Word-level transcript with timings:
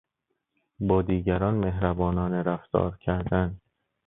با 0.79 1.01
دیگران 1.01 1.53
مهربانانه 1.53 2.41
رفتار 2.43 2.97
کردن 2.97 3.59